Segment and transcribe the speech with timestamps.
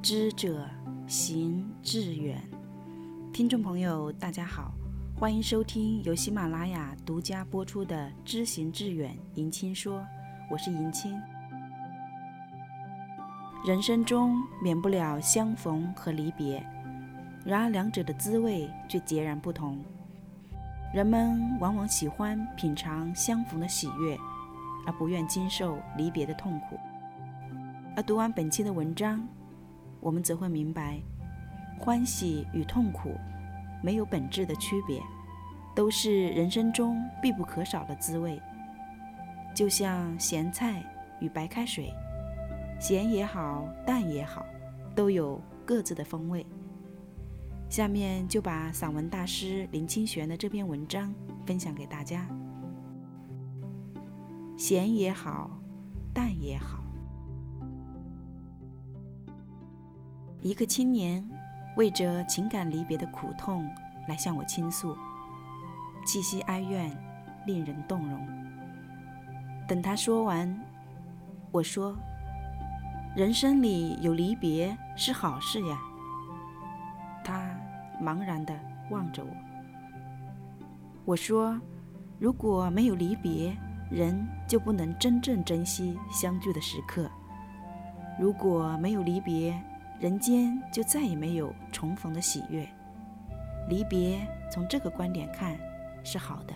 [0.00, 0.64] 知者
[1.08, 2.40] 行志远。
[3.32, 4.72] 听众朋友，大家好，
[5.16, 10.06] 欢迎收听由喜马拉雅独家播出的《知行志远》，迎亲说，
[10.48, 11.20] 我是迎亲。
[13.66, 16.64] 人生中免不了相逢和离别，
[17.44, 19.82] 然而两者的滋味却截然不同。
[20.94, 24.16] 人们往往喜欢品尝相逢的喜悦，
[24.86, 26.78] 而不愿经受离别的痛苦。
[27.96, 29.26] 而读完本期的文章，
[30.00, 31.00] 我们则会明白，
[31.78, 33.14] 欢喜与痛苦
[33.82, 35.02] 没有本质的区别，
[35.74, 38.40] 都是人生中必不可少的滋味。
[39.54, 40.84] 就像咸菜
[41.20, 41.92] 与白开水，
[42.80, 44.44] 咸也好，淡也好，
[44.94, 46.46] 都有各自的风味。
[47.68, 51.12] 下面就把散文大师林清玄的这篇文章
[51.44, 52.26] 分享给大家。
[54.56, 55.50] 咸也好，
[56.14, 56.87] 淡也好。
[60.40, 61.28] 一个青年
[61.76, 63.68] 为着情感离别的苦痛
[64.06, 64.96] 来向我倾诉，
[66.06, 66.90] 气息哀怨，
[67.46, 68.26] 令人动容。
[69.66, 70.58] 等他说完，
[71.50, 71.96] 我说
[73.16, 75.78] ：“人生里有离别是好事呀。”
[77.24, 77.54] 他
[78.00, 78.54] 茫然地
[78.90, 79.30] 望着我。
[81.04, 81.60] 我说
[82.18, 83.54] ：“如果没有离别，
[83.90, 87.10] 人就不能真正珍惜相聚的时刻。
[88.20, 89.60] 如果没有离别，
[90.00, 92.68] 人间就再也没有重逢的喜悦。
[93.68, 95.58] 离别从这个观点看
[96.02, 96.54] 是好的。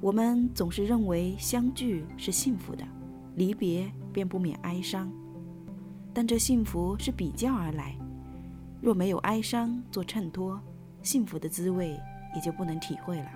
[0.00, 2.84] 我们总是认为相聚是幸福的，
[3.34, 5.10] 离别便不免哀伤。
[6.12, 7.96] 但这幸福是比较而来。”
[8.80, 10.58] 若没有哀伤做衬托，
[11.02, 12.00] 幸福的滋味
[12.34, 13.30] 也就不能体会了。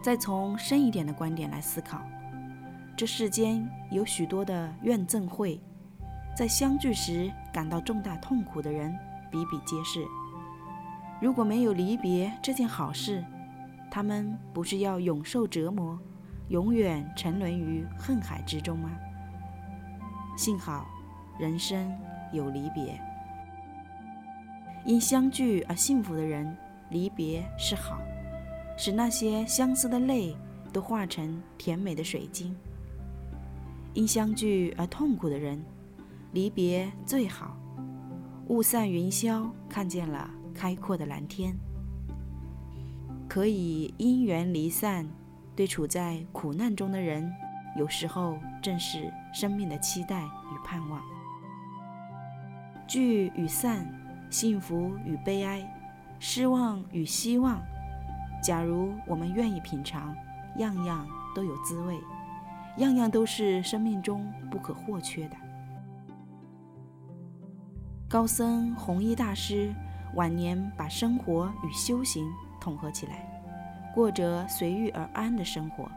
[0.00, 2.00] 再从深一点的观点来思考，
[2.96, 5.60] 这世间有许多的怨憎会，
[6.34, 8.96] 在相聚时感到重大痛苦的人
[9.30, 10.02] 比比皆是。
[11.20, 13.22] 如果没有离别这件好事，
[13.90, 15.98] 他们不是要永受折磨，
[16.48, 18.90] 永远沉沦于恨海之中吗？
[20.36, 20.86] 幸好，
[21.38, 21.94] 人生。
[22.32, 23.00] 有离别，
[24.84, 26.54] 因相聚而幸福的人，
[26.90, 27.98] 离别是好，
[28.76, 30.36] 使那些相思的泪
[30.72, 32.52] 都化成甜美的水晶；
[33.96, 35.58] 因相聚而痛苦的人，
[36.32, 37.56] 离别最好，
[38.48, 41.56] 雾散云消，看见了开阔的蓝天。
[43.26, 45.08] 可以因缘离散，
[45.56, 47.32] 对处在苦难中的人，
[47.78, 51.02] 有时候正是生命的期待与盼望。
[52.86, 53.90] 聚与散，
[54.28, 55.66] 幸福与悲哀，
[56.18, 57.62] 失望与希望。
[58.42, 60.14] 假如我们愿意品尝，
[60.58, 61.98] 样样都有滋味，
[62.78, 65.36] 样样都是生命中不可或缺的。
[68.08, 69.74] 高僧弘一大师
[70.14, 72.24] 晚年把生活与修行
[72.60, 73.26] 统合起来，
[73.94, 75.90] 过着随遇而安的生活。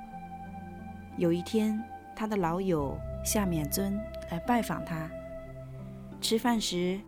[1.18, 1.82] 有一天，
[2.16, 4.00] 他的老友夏勉尊
[4.32, 5.10] 来拜访他。
[6.22, 7.00] 吃饭时，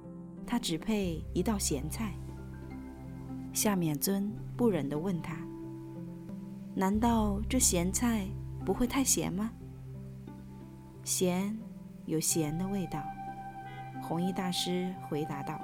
[0.46, 2.12] 他只配一道咸菜。
[3.54, 5.36] 夏勉尊不忍地问他
[6.76, 8.26] ：“难道这咸菜
[8.66, 9.52] 不会太咸吗
[11.12, 11.54] ？”“咸，
[12.06, 13.04] 有咸的味道。”
[14.02, 15.60] 弘一大师回答道。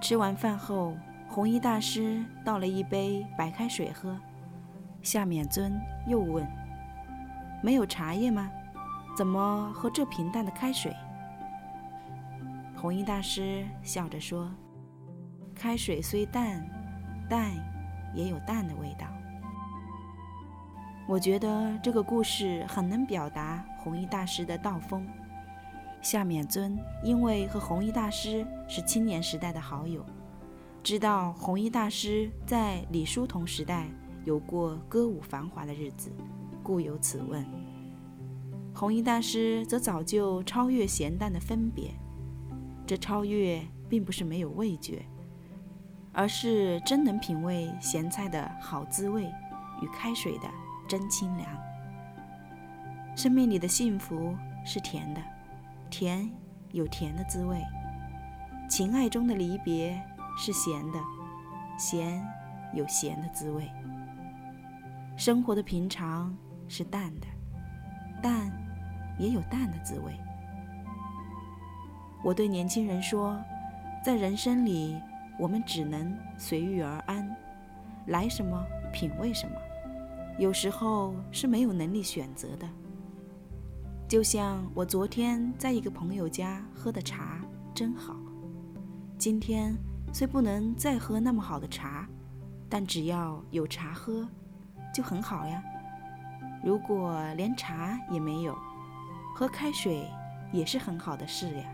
[0.00, 0.96] 吃完饭后，
[1.28, 4.16] 弘一大师倒了一杯白开水喝。
[5.02, 5.76] 夏勉尊
[6.06, 6.46] 又问
[7.60, 8.48] ：“没有茶叶吗？
[9.16, 10.94] 怎么喝这平淡的开水？”
[12.80, 14.48] 弘一大师笑着说
[15.52, 16.64] ：“开水虽淡，
[17.28, 17.50] 淡
[18.14, 19.08] 也有淡的味道。”
[21.08, 25.08] 我觉得这个故事很能表达弘一大师的道风。
[26.02, 30.04] 夏勉尊因为和弘一大师是青年时代的好友，
[30.82, 33.88] 知道弘一大师在李叔同时代
[34.26, 36.12] 有过歌舞繁华的日子，
[36.62, 37.42] 故有此问。
[38.74, 41.90] 弘一大师则早就超越咸淡的分别。
[42.86, 45.02] 这超越并不是没有味觉，
[46.12, 49.24] 而是真能品味咸菜的好滋味
[49.80, 50.48] 与开水的
[50.88, 51.48] 真清凉。
[53.14, 55.20] 生命里的幸福是甜的，
[55.90, 56.30] 甜
[56.72, 57.58] 有甜的滋味；
[58.68, 60.00] 情爱中的离别
[60.36, 60.98] 是咸的，
[61.78, 62.24] 咸
[62.74, 63.70] 有咸的滋味。
[65.16, 66.36] 生活的平常
[66.68, 67.26] 是淡的，
[68.22, 68.50] 淡
[69.18, 70.12] 也有淡的滋味。
[72.24, 73.36] 我对年轻人说，
[74.04, 74.96] 在人生里，
[75.38, 77.36] 我们只能随遇而安，
[78.06, 79.56] 来什么品味什么，
[80.38, 82.68] 有时候是没有能力选择的。
[84.06, 87.44] 就像我昨天在一个朋友家喝的茶
[87.74, 88.16] 真好，
[89.18, 89.76] 今天
[90.12, 92.08] 虽不能再喝那么好的茶，
[92.68, 94.26] 但只要有茶喝，
[94.94, 95.62] 就很好呀。
[96.64, 98.56] 如果连茶也没有，
[99.34, 100.08] 喝开水
[100.52, 101.66] 也是很好的事呀。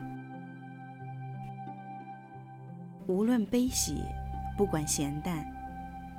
[3.06, 4.02] 无论悲喜，
[4.56, 5.46] 不管咸淡，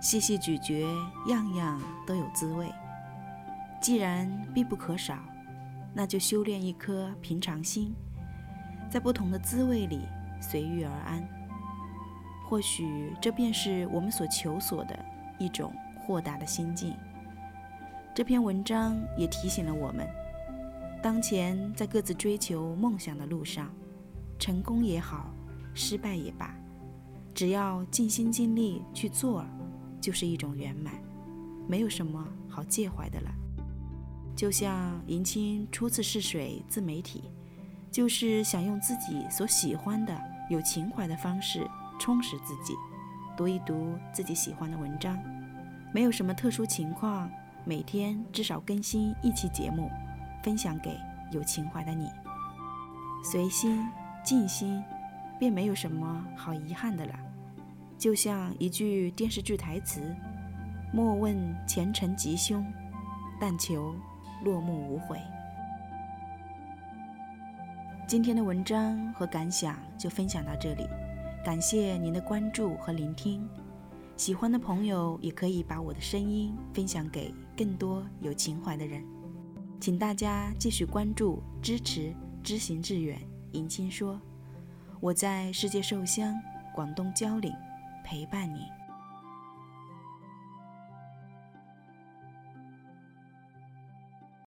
[0.06, 0.86] 细细咀嚼，
[1.26, 2.72] 样样都有滋味。
[3.82, 5.18] 既然必不可少。
[5.96, 7.92] 那就修炼一颗平常心，
[8.88, 10.02] 在不同的滋味里
[10.40, 11.28] 随遇而安。
[12.48, 15.06] 或许这便是我们所求索的
[15.40, 16.94] 一种豁达的心境。
[18.14, 20.06] 这篇文章也提醒了我们：
[21.02, 23.74] 当前在各自追求梦想的路上，
[24.38, 25.34] 成功也好，
[25.74, 26.54] 失败也罢，
[27.34, 29.46] 只要尽心尽力去做，
[30.06, 30.94] 就是一种圆满，
[31.68, 33.32] 没有什么好介怀的了。
[34.36, 37.24] 就像迎亲初次试水自媒体，
[37.90, 40.16] 就是想用自己所喜欢的、
[40.48, 41.68] 有情怀的方式
[42.00, 42.76] 充实自己，
[43.36, 45.18] 读一读自己喜欢的文章，
[45.92, 47.28] 没有什么特殊情况，
[47.66, 49.90] 每天至少更新一期节目，
[50.44, 50.96] 分享给
[51.32, 52.08] 有情怀的你。
[53.24, 53.84] 随心
[54.24, 54.84] 静心，
[55.40, 57.14] 便没有什么好遗憾的了。
[57.98, 60.16] 就像一句电视剧台词
[60.94, 61.36] ：“莫问
[61.68, 62.66] 前程吉凶，
[63.40, 63.96] 但求。”
[64.44, 65.18] 落幕无悔。
[68.06, 70.86] 今天的文章和感想就分享到这里，
[71.44, 73.48] 感谢您的关注和聆听。
[74.18, 79.04] 喜欢的朋友也可以把我的声音分享给更多有情怀的人。
[79.80, 82.14] 请大家继续关注、支持
[82.44, 83.20] “知行致远”
[83.54, 84.22] 迎亲说，
[85.00, 86.36] 我在世界寿乡
[86.76, 87.52] 广东蕉岭
[88.06, 88.85] 陪伴你。